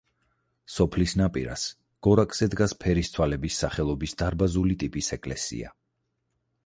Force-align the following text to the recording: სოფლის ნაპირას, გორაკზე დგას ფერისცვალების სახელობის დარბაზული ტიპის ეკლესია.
სოფლის 0.75 1.11
ნაპირას, 1.21 1.65
გორაკზე 2.07 2.49
დგას 2.53 2.73
ფერისცვალების 2.85 3.59
სახელობის 3.65 4.17
დარბაზული 4.23 4.79
ტიპის 4.85 5.13
ეკლესია. 5.21 5.75